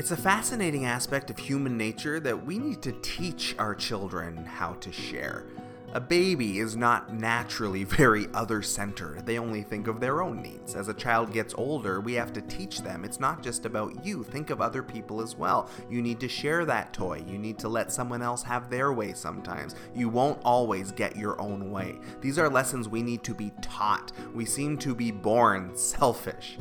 [0.00, 4.72] It's a fascinating aspect of human nature that we need to teach our children how
[4.80, 5.44] to share.
[5.92, 9.26] A baby is not naturally very other centered.
[9.26, 10.74] They only think of their own needs.
[10.74, 14.24] As a child gets older, we have to teach them it's not just about you.
[14.24, 15.68] Think of other people as well.
[15.90, 17.22] You need to share that toy.
[17.28, 19.74] You need to let someone else have their way sometimes.
[19.94, 21.98] You won't always get your own way.
[22.22, 24.12] These are lessons we need to be taught.
[24.34, 26.56] We seem to be born selfish.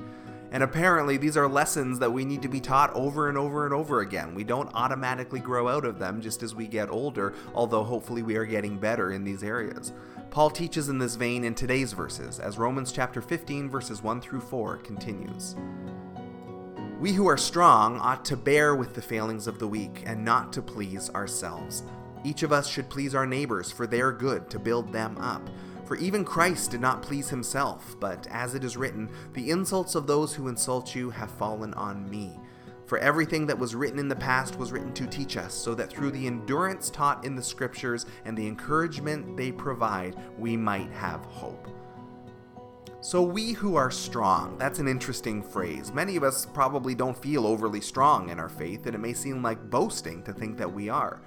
[0.52, 3.74] And apparently, these are lessons that we need to be taught over and over and
[3.74, 4.34] over again.
[4.34, 8.36] We don't automatically grow out of them just as we get older, although hopefully we
[8.36, 9.94] are getting better in these areas.
[10.32, 14.42] Paul teaches in this vein in today's verses, as Romans chapter 15, verses 1 through
[14.42, 15.56] 4 continues.
[17.00, 20.52] We who are strong ought to bear with the failings of the weak and not
[20.54, 21.84] to please ourselves.
[22.24, 25.50] Each of us should please our neighbors for their good, to build them up.
[25.90, 30.06] For even Christ did not please himself, but as it is written, the insults of
[30.06, 32.40] those who insult you have fallen on me.
[32.86, 35.90] For everything that was written in the past was written to teach us, so that
[35.90, 41.26] through the endurance taught in the Scriptures and the encouragement they provide, we might have
[41.26, 41.68] hope.
[43.02, 45.92] So, we who are strong, that's an interesting phrase.
[45.92, 49.42] Many of us probably don't feel overly strong in our faith, and it may seem
[49.42, 51.20] like boasting to think that we are.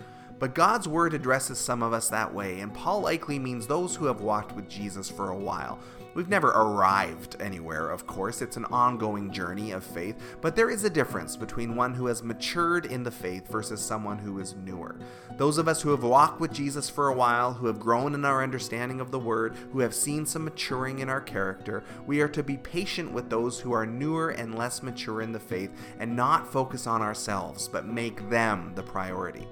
[0.43, 4.07] But God's word addresses some of us that way, and Paul likely means those who
[4.07, 5.79] have walked with Jesus for a while.
[6.15, 10.83] We've never arrived anywhere, of course, it's an ongoing journey of faith, but there is
[10.83, 14.97] a difference between one who has matured in the faith versus someone who is newer.
[15.37, 18.25] Those of us who have walked with Jesus for a while, who have grown in
[18.25, 22.27] our understanding of the word, who have seen some maturing in our character, we are
[22.27, 26.17] to be patient with those who are newer and less mature in the faith and
[26.17, 29.47] not focus on ourselves, but make them the priority.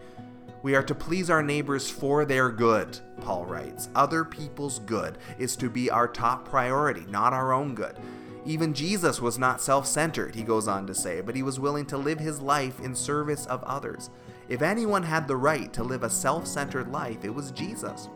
[0.62, 3.88] We are to please our neighbors for their good, Paul writes.
[3.94, 7.96] Other people's good is to be our top priority, not our own good.
[8.44, 11.86] Even Jesus was not self centered, he goes on to say, but he was willing
[11.86, 14.10] to live his life in service of others.
[14.48, 18.08] If anyone had the right to live a self centered life, it was Jesus.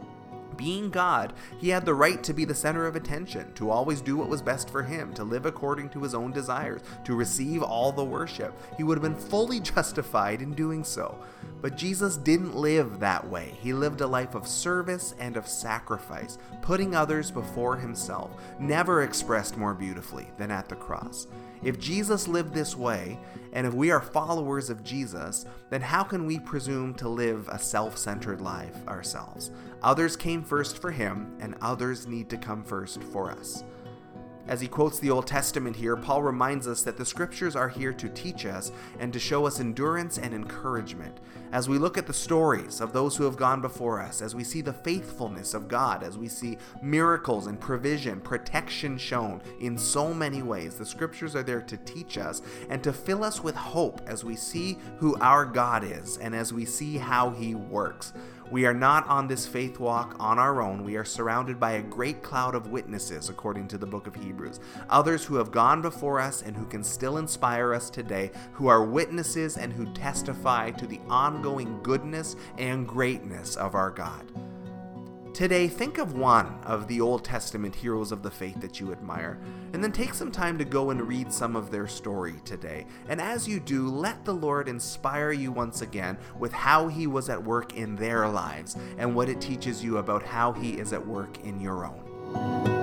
[0.56, 4.16] Being God, he had the right to be the center of attention, to always do
[4.16, 7.92] what was best for him, to live according to his own desires, to receive all
[7.92, 8.54] the worship.
[8.76, 11.19] He would have been fully justified in doing so.
[11.60, 13.54] But Jesus didn't live that way.
[13.60, 19.56] He lived a life of service and of sacrifice, putting others before himself, never expressed
[19.56, 21.26] more beautifully than at the cross.
[21.64, 23.19] If Jesus lived this way,
[23.54, 27.58] and if we are followers of Jesus, then how can we presume to live a
[27.58, 29.50] self centered life ourselves?
[29.82, 33.64] Others came first for him, and others need to come first for us.
[34.47, 37.94] As he quotes the Old Testament here, Paul reminds us that the scriptures are here
[37.94, 41.19] to teach us and to show us endurance and encouragement.
[41.50, 44.44] As we look at the stories of those who have gone before us, as we
[44.44, 50.12] see the faithfulness of God, as we see miracles and provision, protection shown in so
[50.12, 54.03] many ways, the scriptures are there to teach us and to fill us with hope
[54.06, 58.12] as we see who our God is and as we see how he works.
[58.54, 60.84] We are not on this faith walk on our own.
[60.84, 64.60] We are surrounded by a great cloud of witnesses, according to the book of Hebrews.
[64.88, 68.84] Others who have gone before us and who can still inspire us today, who are
[68.84, 74.31] witnesses and who testify to the ongoing goodness and greatness of our God.
[75.34, 79.41] Today, think of one of the Old Testament heroes of the faith that you admire,
[79.72, 82.87] and then take some time to go and read some of their story today.
[83.09, 87.28] And as you do, let the Lord inspire you once again with how He was
[87.28, 91.05] at work in their lives and what it teaches you about how He is at
[91.05, 92.73] work in your own.